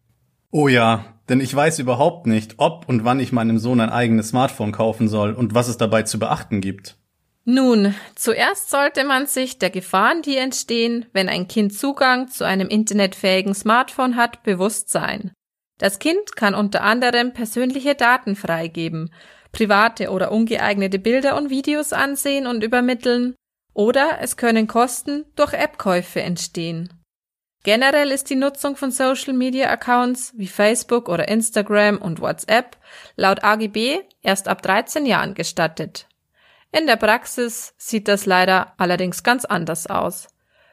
Oh 0.50 0.69
ja, 0.69 1.05
denn 1.28 1.40
ich 1.40 1.55
weiß 1.55 1.78
überhaupt 1.78 2.26
nicht, 2.26 2.55
ob 2.59 2.88
und 2.88 3.05
wann 3.05 3.21
ich 3.21 3.33
meinem 3.33 3.59
Sohn 3.59 3.81
ein 3.81 3.90
eigenes 3.90 4.28
Smartphone 4.28 4.73
kaufen 4.73 5.09
soll 5.09 5.33
und 5.33 5.55
was 5.55 5.69
es 5.69 5.76
dabei 5.76 6.02
zu 6.02 6.19
beachten 6.19 6.61
gibt. 6.61 6.97
Nun, 7.45 7.95
zuerst 8.14 8.71
sollte 8.71 9.05
man 9.05 9.26
sich 9.26 9.59
der 9.59 9.71
Gefahren, 9.71 10.21
die 10.21 10.37
entstehen, 10.37 11.07
wenn 11.14 11.31
ein 11.31 11.49
Kind 11.49 11.73
Zugang 11.73 12.28
zu 12.28 12.45
einem 12.45 12.69
internetfähigen 12.69 13.55
Smartphone 13.55 14.17
hat, 14.17 14.43
bewusst 14.43 14.90
sein. 14.90 15.33
Das 15.78 15.99
Kind 15.99 16.37
kann 16.37 16.55
unter 16.55 16.83
anderem 16.83 17.33
persönliche 17.33 17.95
Daten 17.95 18.37
freigeben, 18.37 19.11
private 19.52 20.11
oder 20.11 20.33
ungeeignete 20.33 20.99
Bilder 20.99 21.37
und 21.37 21.50
Videos 21.50 21.93
ansehen 21.93 22.47
und 22.47 22.62
übermitteln, 22.62 23.35
oder 23.75 24.19
es 24.21 24.37
können 24.37 24.67
Kosten 24.67 25.25
durch 25.37 25.52
App-Käufe 25.52 26.21
entstehen. 26.21 26.93
Generell 27.64 28.11
ist 28.11 28.31
die 28.31 28.37
Nutzung 28.37 28.76
von 28.76 28.90
Social 28.90 29.35
Media 29.35 29.69
Accounts 29.69 30.33
wie 30.37 30.47
Facebook 30.47 31.09
oder 31.09 31.28
Instagram 31.28 31.99
und 31.99 32.21
WhatsApp 32.21 32.76
laut 33.17 33.45
AGB 33.45 34.00
erst 34.23 34.49
ab 34.49 34.62
13 34.62 35.07
Jahren 35.07 35.35
gestattet. 35.35 36.09
In 36.73 36.87
der 36.87 36.97
Praxis 36.97 37.75
sieht 37.76 38.09
das 38.09 38.26
leider 38.26 38.75
allerdings 38.78 39.23
ganz 39.23 39.45
anders 39.45 39.87
aus. 39.87 40.28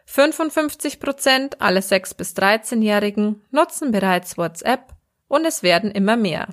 55 0.05 0.99
Prozent 0.99 1.61
aller 1.61 1.81
6 1.81 2.13
bis 2.13 2.35
13-Jährigen 2.35 3.43
nutzen 3.49 3.91
bereits 3.91 4.37
WhatsApp 4.37 4.93
und 5.27 5.45
es 5.45 5.63
werden 5.63 5.91
immer 5.91 6.15
mehr. 6.15 6.47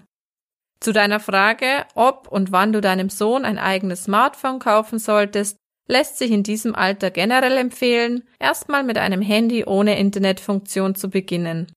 Zu 0.82 0.92
deiner 0.92 1.20
Frage, 1.20 1.86
ob 1.94 2.26
und 2.26 2.50
wann 2.50 2.72
du 2.72 2.80
deinem 2.80 3.08
Sohn 3.08 3.44
ein 3.44 3.56
eigenes 3.56 4.02
Smartphone 4.04 4.58
kaufen 4.58 4.98
solltest, 4.98 5.56
lässt 5.86 6.18
sich 6.18 6.32
in 6.32 6.42
diesem 6.42 6.74
Alter 6.74 7.12
generell 7.12 7.56
empfehlen, 7.56 8.24
erstmal 8.40 8.82
mit 8.82 8.98
einem 8.98 9.22
Handy 9.22 9.64
ohne 9.64 9.96
Internetfunktion 9.96 10.96
zu 10.96 11.08
beginnen. 11.08 11.70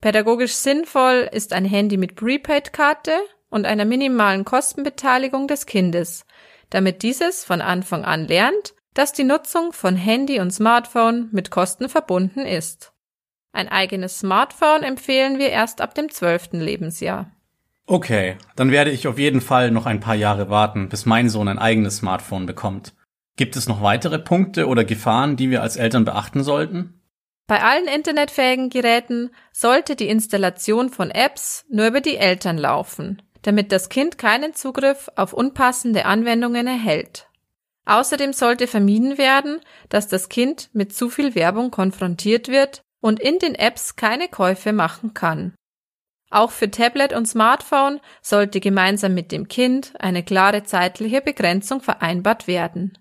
Pädagogisch 0.00 0.54
sinnvoll 0.54 1.28
ist 1.32 1.52
ein 1.52 1.64
Handy 1.64 1.96
mit 1.96 2.14
Prepaid-Karte 2.14 3.18
und 3.50 3.66
einer 3.66 3.84
minimalen 3.84 4.44
Kostenbeteiligung 4.44 5.48
des 5.48 5.66
Kindes, 5.66 6.24
damit 6.70 7.02
dieses 7.02 7.44
von 7.44 7.60
Anfang 7.60 8.04
an 8.04 8.28
lernt, 8.28 8.74
dass 8.94 9.12
die 9.12 9.24
Nutzung 9.24 9.72
von 9.72 9.96
Handy 9.96 10.38
und 10.38 10.52
Smartphone 10.52 11.30
mit 11.32 11.50
Kosten 11.50 11.88
verbunden 11.88 12.46
ist. 12.46 12.92
Ein 13.52 13.68
eigenes 13.68 14.20
Smartphone 14.20 14.84
empfehlen 14.84 15.40
wir 15.40 15.48
erst 15.48 15.80
ab 15.80 15.96
dem 15.96 16.10
zwölften 16.10 16.60
Lebensjahr. 16.60 17.32
Okay, 17.92 18.36
dann 18.56 18.70
werde 18.70 18.90
ich 18.90 19.06
auf 19.06 19.18
jeden 19.18 19.42
Fall 19.42 19.70
noch 19.70 19.84
ein 19.84 20.00
paar 20.00 20.14
Jahre 20.14 20.48
warten, 20.48 20.88
bis 20.88 21.04
mein 21.04 21.28
Sohn 21.28 21.46
ein 21.46 21.58
eigenes 21.58 21.98
Smartphone 21.98 22.46
bekommt. 22.46 22.94
Gibt 23.36 23.54
es 23.54 23.68
noch 23.68 23.82
weitere 23.82 24.18
Punkte 24.18 24.66
oder 24.66 24.82
Gefahren, 24.82 25.36
die 25.36 25.50
wir 25.50 25.60
als 25.60 25.76
Eltern 25.76 26.06
beachten 26.06 26.42
sollten? 26.42 27.02
Bei 27.46 27.62
allen 27.62 27.86
internetfähigen 27.88 28.70
Geräten 28.70 29.30
sollte 29.52 29.94
die 29.94 30.08
Installation 30.08 30.88
von 30.88 31.10
Apps 31.10 31.66
nur 31.68 31.86
über 31.86 32.00
die 32.00 32.16
Eltern 32.16 32.56
laufen, 32.56 33.20
damit 33.42 33.72
das 33.72 33.90
Kind 33.90 34.16
keinen 34.16 34.54
Zugriff 34.54 35.10
auf 35.14 35.34
unpassende 35.34 36.06
Anwendungen 36.06 36.66
erhält. 36.66 37.28
Außerdem 37.84 38.32
sollte 38.32 38.68
vermieden 38.68 39.18
werden, 39.18 39.60
dass 39.90 40.08
das 40.08 40.30
Kind 40.30 40.70
mit 40.72 40.94
zu 40.94 41.10
viel 41.10 41.34
Werbung 41.34 41.70
konfrontiert 41.70 42.48
wird 42.48 42.80
und 43.02 43.20
in 43.20 43.38
den 43.38 43.54
Apps 43.54 43.96
keine 43.96 44.28
Käufe 44.28 44.72
machen 44.72 45.12
kann. 45.12 45.52
Auch 46.32 46.50
für 46.50 46.70
Tablet 46.70 47.12
und 47.12 47.28
Smartphone 47.28 48.00
sollte 48.22 48.60
gemeinsam 48.60 49.12
mit 49.12 49.32
dem 49.32 49.48
Kind 49.48 49.92
eine 49.98 50.22
klare 50.22 50.64
zeitliche 50.64 51.20
Begrenzung 51.20 51.82
vereinbart 51.82 52.46
werden. 52.46 52.96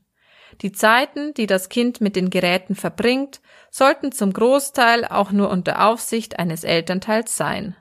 Die 0.62 0.74
Zeiten, 0.74 1.34
die 1.36 1.48
das 1.48 1.70
Kind 1.70 2.02
mit 2.02 2.18
den 2.18 2.30
Geräten 2.30 2.76
verbringt, 2.76 3.40
sollten 3.70 4.12
zum 4.12 4.34
Großteil 4.34 5.06
auch 5.06 5.32
nur 5.32 5.50
unter 5.50 5.88
Aufsicht 5.88 6.40
eines 6.40 6.66
Elternteils 6.66 7.38
sein. 7.38 7.78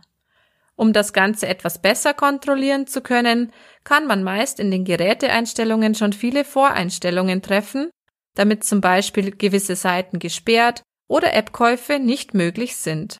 Um 0.77 0.93
das 0.93 1.13
Ganze 1.13 1.49
etwas 1.49 1.83
besser 1.83 2.15
kontrollieren 2.15 2.87
zu 2.87 3.01
können, 3.01 3.53
kann 3.83 4.07
man 4.07 4.23
meist 4.23 4.61
in 4.61 4.71
den 4.71 4.85
Geräteeinstellungen 4.85 5.97
schon 5.97 6.13
viele 6.13 6.45
Voreinstellungen 6.45 7.43
treffen, 7.43 7.91
damit 8.37 8.63
zum 8.63 8.81
Beispiel 8.81 9.33
gewisse 9.33 9.75
Seiten 9.75 10.21
gesperrt 10.21 10.85
oder 11.09 11.37
Appkäufe 11.37 11.99
nicht 11.99 12.35
möglich 12.35 12.77
sind. 12.77 13.19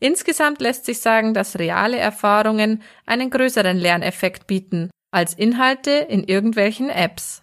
Insgesamt 0.00 0.60
lässt 0.60 0.86
sich 0.86 1.00
sagen, 1.00 1.34
dass 1.34 1.58
reale 1.58 1.98
Erfahrungen 1.98 2.82
einen 3.06 3.30
größeren 3.30 3.76
Lerneffekt 3.76 4.46
bieten 4.46 4.90
als 5.12 5.34
Inhalte 5.34 5.90
in 5.90 6.24
irgendwelchen 6.24 6.88
Apps. 6.88 7.42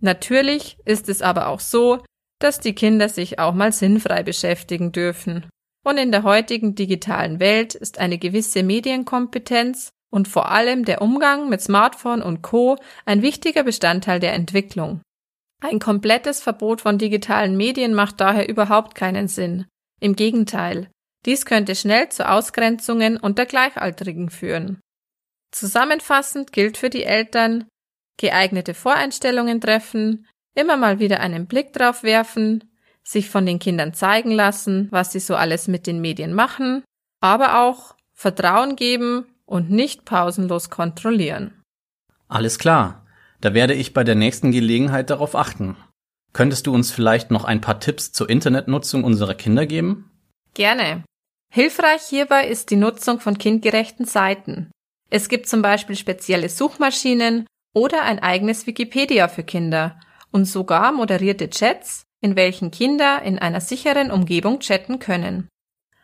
Natürlich 0.00 0.78
ist 0.86 1.08
es 1.08 1.20
aber 1.20 1.48
auch 1.48 1.60
so, 1.60 2.02
dass 2.40 2.58
die 2.58 2.74
Kinder 2.74 3.08
sich 3.08 3.38
auch 3.38 3.52
mal 3.52 3.72
sinnfrei 3.72 4.22
beschäftigen 4.22 4.92
dürfen. 4.92 5.46
Und 5.84 5.98
in 5.98 6.10
der 6.10 6.22
heutigen 6.22 6.74
digitalen 6.74 7.38
Welt 7.38 7.74
ist 7.74 7.98
eine 7.98 8.18
gewisse 8.18 8.62
Medienkompetenz 8.62 9.90
und 10.10 10.26
vor 10.26 10.50
allem 10.50 10.84
der 10.84 11.02
Umgang 11.02 11.48
mit 11.48 11.60
Smartphone 11.60 12.22
und 12.22 12.42
Co 12.42 12.76
ein 13.04 13.22
wichtiger 13.22 13.62
Bestandteil 13.62 14.20
der 14.20 14.32
Entwicklung. 14.34 15.02
Ein 15.62 15.78
komplettes 15.78 16.40
Verbot 16.40 16.80
von 16.80 16.96
digitalen 16.96 17.56
Medien 17.56 17.94
macht 17.94 18.20
daher 18.20 18.48
überhaupt 18.48 18.94
keinen 18.94 19.28
Sinn. 19.28 19.66
Im 20.00 20.16
Gegenteil, 20.16 20.90
dies 21.26 21.44
könnte 21.44 21.74
schnell 21.74 22.08
zu 22.08 22.28
Ausgrenzungen 22.28 23.16
unter 23.16 23.46
Gleichaltrigen 23.46 24.30
führen. 24.30 24.80
Zusammenfassend 25.50 26.52
gilt 26.52 26.76
für 26.76 26.90
die 26.90 27.04
Eltern, 27.04 27.66
geeignete 28.16 28.74
Voreinstellungen 28.74 29.60
treffen, 29.60 30.26
immer 30.54 30.76
mal 30.76 30.98
wieder 30.98 31.20
einen 31.20 31.46
Blick 31.46 31.72
drauf 31.72 32.02
werfen, 32.02 32.64
sich 33.02 33.28
von 33.28 33.46
den 33.46 33.58
Kindern 33.58 33.94
zeigen 33.94 34.30
lassen, 34.30 34.88
was 34.90 35.12
sie 35.12 35.20
so 35.20 35.34
alles 35.34 35.68
mit 35.68 35.86
den 35.86 36.00
Medien 36.00 36.32
machen, 36.32 36.84
aber 37.20 37.62
auch 37.62 37.94
Vertrauen 38.12 38.76
geben 38.76 39.26
und 39.46 39.70
nicht 39.70 40.04
pausenlos 40.04 40.70
kontrollieren. 40.70 41.62
Alles 42.28 42.58
klar. 42.58 43.06
Da 43.40 43.54
werde 43.54 43.74
ich 43.74 43.94
bei 43.94 44.04
der 44.04 44.14
nächsten 44.14 44.52
Gelegenheit 44.52 45.08
darauf 45.08 45.34
achten. 45.34 45.76
Könntest 46.32 46.66
du 46.66 46.74
uns 46.74 46.90
vielleicht 46.90 47.30
noch 47.30 47.44
ein 47.44 47.60
paar 47.60 47.80
Tipps 47.80 48.12
zur 48.12 48.28
Internetnutzung 48.28 49.02
unserer 49.02 49.34
Kinder 49.34 49.66
geben? 49.66 50.09
Gerne. 50.54 51.04
Hilfreich 51.52 52.02
hierbei 52.02 52.46
ist 52.46 52.70
die 52.70 52.76
Nutzung 52.76 53.20
von 53.20 53.38
kindgerechten 53.38 54.04
Seiten. 54.04 54.70
Es 55.10 55.28
gibt 55.28 55.48
zum 55.48 55.62
Beispiel 55.62 55.96
spezielle 55.96 56.48
Suchmaschinen 56.48 57.46
oder 57.74 58.02
ein 58.02 58.20
eigenes 58.20 58.66
Wikipedia 58.66 59.28
für 59.28 59.42
Kinder 59.42 59.98
und 60.30 60.44
sogar 60.44 60.92
moderierte 60.92 61.50
Chats, 61.50 62.04
in 62.20 62.36
welchen 62.36 62.70
Kinder 62.70 63.22
in 63.22 63.38
einer 63.38 63.60
sicheren 63.60 64.10
Umgebung 64.10 64.60
chatten 64.60 64.98
können. 64.98 65.48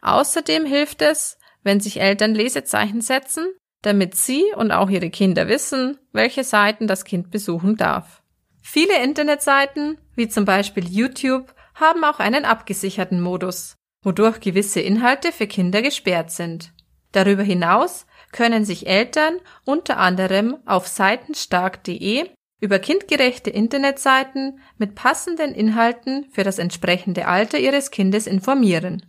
Außerdem 0.03 0.67
hilft 0.67 1.03
es, 1.03 1.39
wenn 1.63 1.81
sich 1.81 2.01
Eltern 2.01 2.35
Lesezeichen 2.35 3.01
setzen, 3.01 3.47
damit 3.83 4.15
sie 4.15 4.45
und 4.57 4.73
auch 4.73 4.91
ihre 4.91 5.11
Kinder 5.11 5.49
wissen, 5.49 5.99
welche 6.13 6.45
Seiten 6.45 6.87
das 6.87 7.05
Kind 7.05 7.31
besuchen 7.31 7.77
darf. 7.77 8.23
Viele 8.63 9.03
Internetseiten, 9.03 9.99
wie 10.17 10.29
zum 10.29 10.45
Beispiel 10.45 10.89
YouTube, 10.89 11.55
haben 11.75 12.03
auch 12.05 12.19
einen 12.19 12.45
abgesicherten 12.45 13.21
Modus, 13.21 13.77
wodurch 14.03 14.41
gewisse 14.41 14.81
Inhalte 14.81 15.33
für 15.33 15.47
Kinder 15.47 15.83
gesperrt 15.83 16.31
sind. 16.31 16.73
Darüber 17.13 17.43
hinaus 17.43 18.07
können 18.33 18.65
sich 18.65 18.87
Eltern 18.87 19.39
unter 19.65 19.99
anderem 19.99 20.59
auf 20.67 20.87
seitenstark.de 20.87 22.29
über 22.61 22.79
kindgerechte 22.79 23.51
Internetseiten 23.51 24.61
mit 24.79 24.95
passenden 24.95 25.55
Inhalten 25.55 26.27
für 26.31 26.43
das 26.43 26.59
entsprechende 26.59 27.27
Alter 27.27 27.59
ihres 27.59 27.91
Kindes 27.91 28.27
informieren. 28.27 29.05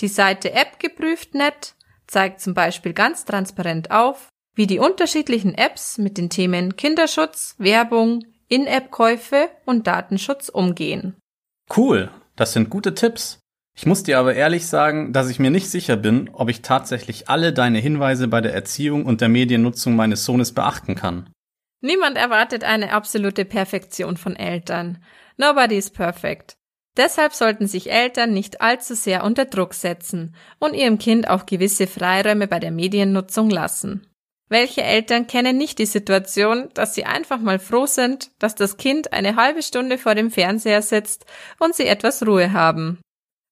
Die 0.00 0.08
Seite 0.08 0.54
appgeprüft.net 0.54 1.74
zeigt 2.06 2.40
zum 2.40 2.54
Beispiel 2.54 2.92
ganz 2.92 3.24
transparent 3.24 3.90
auf, 3.90 4.28
wie 4.54 4.66
die 4.66 4.78
unterschiedlichen 4.78 5.54
Apps 5.54 5.98
mit 5.98 6.18
den 6.18 6.28
Themen 6.28 6.76
Kinderschutz, 6.76 7.54
Werbung, 7.58 8.24
In-App-Käufe 8.48 9.48
und 9.64 9.86
Datenschutz 9.86 10.48
umgehen. 10.48 11.16
Cool, 11.74 12.10
das 12.36 12.52
sind 12.52 12.68
gute 12.68 12.94
Tipps. 12.94 13.41
Ich 13.74 13.86
muss 13.86 14.02
dir 14.02 14.18
aber 14.18 14.34
ehrlich 14.34 14.66
sagen, 14.66 15.12
dass 15.12 15.30
ich 15.30 15.38
mir 15.38 15.50
nicht 15.50 15.70
sicher 15.70 15.96
bin, 15.96 16.30
ob 16.32 16.50
ich 16.50 16.62
tatsächlich 16.62 17.28
alle 17.28 17.52
deine 17.52 17.78
Hinweise 17.78 18.28
bei 18.28 18.40
der 18.40 18.54
Erziehung 18.54 19.06
und 19.06 19.20
der 19.20 19.28
Mediennutzung 19.28 19.96
meines 19.96 20.24
Sohnes 20.24 20.52
beachten 20.52 20.94
kann. 20.94 21.30
Niemand 21.80 22.16
erwartet 22.16 22.64
eine 22.64 22.92
absolute 22.92 23.44
Perfektion 23.44 24.16
von 24.16 24.36
Eltern. 24.36 25.02
Nobody 25.36 25.76
is 25.76 25.90
perfect. 25.90 26.56
Deshalb 26.96 27.32
sollten 27.32 27.66
sich 27.66 27.90
Eltern 27.90 28.32
nicht 28.32 28.60
allzu 28.60 28.94
sehr 28.94 29.24
unter 29.24 29.46
Druck 29.46 29.72
setzen 29.72 30.36
und 30.60 30.74
ihrem 30.74 30.98
Kind 30.98 31.28
auch 31.28 31.46
gewisse 31.46 31.86
Freiräume 31.86 32.46
bei 32.46 32.60
der 32.60 32.70
Mediennutzung 32.70 33.48
lassen. 33.48 34.06
Welche 34.50 34.82
Eltern 34.82 35.26
kennen 35.26 35.56
nicht 35.56 35.78
die 35.78 35.86
Situation, 35.86 36.68
dass 36.74 36.94
sie 36.94 37.06
einfach 37.06 37.40
mal 37.40 37.58
froh 37.58 37.86
sind, 37.86 38.30
dass 38.38 38.54
das 38.54 38.76
Kind 38.76 39.14
eine 39.14 39.36
halbe 39.36 39.62
Stunde 39.62 39.96
vor 39.96 40.14
dem 40.14 40.30
Fernseher 40.30 40.82
sitzt 40.82 41.24
und 41.58 41.74
sie 41.74 41.86
etwas 41.86 42.26
Ruhe 42.26 42.52
haben? 42.52 43.00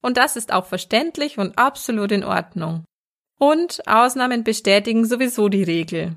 Und 0.02 0.16
das 0.16 0.36
ist 0.36 0.52
auch 0.52 0.66
verständlich 0.66 1.38
und 1.38 1.58
absolut 1.58 2.12
in 2.12 2.24
Ordnung. 2.24 2.84
Und 3.38 3.86
Ausnahmen 3.86 4.44
bestätigen 4.44 5.04
sowieso 5.04 5.48
die 5.48 5.62
Regel. 5.62 6.16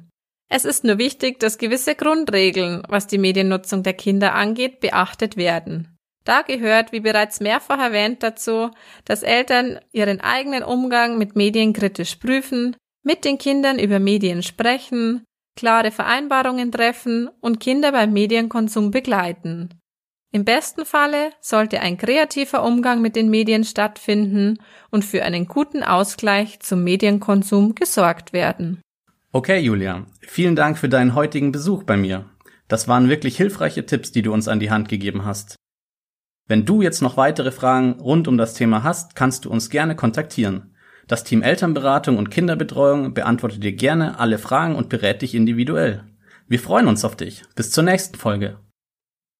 Es 0.49 0.65
ist 0.65 0.83
nur 0.83 0.97
wichtig, 0.97 1.39
dass 1.39 1.57
gewisse 1.57 1.95
Grundregeln, 1.95 2.83
was 2.87 3.07
die 3.07 3.17
Mediennutzung 3.17 3.81
der 3.81 3.93
Kinder 3.93 4.35
angeht, 4.35 4.81
beachtet 4.81 5.35
werden. 5.35 5.97
Da 6.25 6.41
gehört, 6.41 6.91
wie 6.91 6.99
bereits 6.99 7.39
mehrfach 7.39 7.79
erwähnt, 7.79 8.23
dazu, 8.23 8.71
dass 9.05 9.23
Eltern 9.23 9.79
ihren 9.91 10.21
eigenen 10.21 10.63
Umgang 10.63 11.17
mit 11.17 11.35
Medien 11.35 11.73
kritisch 11.73 12.15
prüfen, 12.15 12.75
mit 13.03 13.25
den 13.25 13.37
Kindern 13.37 13.79
über 13.79 13.99
Medien 13.99 14.43
sprechen, 14.43 15.25
klare 15.57 15.91
Vereinbarungen 15.91 16.71
treffen 16.71 17.29
und 17.41 17.59
Kinder 17.59 17.91
beim 17.91 18.13
Medienkonsum 18.13 18.91
begleiten. 18.91 19.69
Im 20.35 20.45
besten 20.45 20.83
Falle 20.83 21.29
sollte 21.41 21.79
ein 21.79 21.95
kreativer 21.95 22.63
Umgang 22.63 23.03
mit 23.03 23.15
den 23.15 23.29
Medien 23.29 23.63
stattfinden 23.63 24.57
und 24.89 25.05
für 25.05 25.21
einen 25.21 25.47
guten 25.47 25.83
Ausgleich 25.83 26.59
zum 26.59 26.83
Medienkonsum 26.83 27.75
gesorgt 27.75 28.33
werden. 28.33 28.81
Okay, 29.31 29.59
Julia, 29.59 30.07
vielen 30.21 30.55
Dank 30.55 30.79
für 30.79 30.89
deinen 30.89 31.13
heutigen 31.13 31.51
Besuch 31.51 31.83
bei 31.83 31.97
mir. 31.97 32.25
Das 32.67 32.87
waren 32.87 33.09
wirklich 33.09 33.37
hilfreiche 33.37 33.85
Tipps, 33.85 34.11
die 34.11 34.23
du 34.23 34.33
uns 34.33 34.47
an 34.47 34.59
die 34.59 34.71
Hand 34.71 34.89
gegeben 34.89 35.23
hast. 35.23 35.55
Wenn 36.47 36.65
du 36.65 36.81
jetzt 36.81 37.03
noch 37.03 37.15
weitere 37.15 37.51
Fragen 37.51 37.99
rund 37.99 38.27
um 38.27 38.39
das 38.39 38.55
Thema 38.55 38.81
hast, 38.81 39.15
kannst 39.15 39.45
du 39.45 39.51
uns 39.51 39.69
gerne 39.69 39.95
kontaktieren. 39.95 40.75
Das 41.07 41.23
Team 41.23 41.43
Elternberatung 41.43 42.17
und 42.17 42.31
Kinderbetreuung 42.31 43.13
beantwortet 43.13 43.63
dir 43.63 43.73
gerne 43.73 44.17
alle 44.17 44.39
Fragen 44.39 44.73
und 44.73 44.89
berät 44.89 45.21
dich 45.21 45.35
individuell. 45.35 46.05
Wir 46.47 46.59
freuen 46.59 46.87
uns 46.87 47.05
auf 47.05 47.15
dich. 47.15 47.43
Bis 47.55 47.69
zur 47.69 47.83
nächsten 47.83 48.17
Folge. 48.17 48.57